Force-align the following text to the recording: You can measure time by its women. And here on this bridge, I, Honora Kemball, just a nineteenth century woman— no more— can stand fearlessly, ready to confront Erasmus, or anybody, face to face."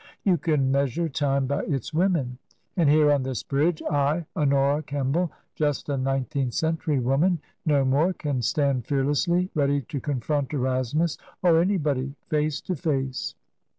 You 0.23 0.35
can 0.39 0.71
measure 0.71 1.07
time 1.07 1.45
by 1.45 1.61
its 1.65 1.93
women. 1.93 2.39
And 2.75 2.89
here 2.89 3.11
on 3.11 3.21
this 3.21 3.43
bridge, 3.43 3.83
I, 3.83 4.25
Honora 4.35 4.81
Kemball, 4.81 5.29
just 5.53 5.89
a 5.89 5.95
nineteenth 5.95 6.55
century 6.55 6.97
woman— 6.99 7.37
no 7.67 7.85
more— 7.85 8.11
can 8.13 8.41
stand 8.41 8.87
fearlessly, 8.87 9.51
ready 9.53 9.81
to 9.81 9.99
confront 9.99 10.53
Erasmus, 10.53 11.19
or 11.43 11.61
anybody, 11.61 12.15
face 12.29 12.61
to 12.61 12.75
face." 12.75 13.35